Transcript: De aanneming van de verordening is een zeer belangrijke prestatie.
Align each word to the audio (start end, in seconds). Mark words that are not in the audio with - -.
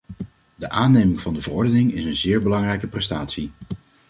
De 0.55 0.69
aanneming 0.69 1.21
van 1.21 1.33
de 1.33 1.41
verordening 1.41 1.93
is 1.93 2.05
een 2.05 2.15
zeer 2.15 2.41
belangrijke 2.43 2.87
prestatie. 2.87 3.51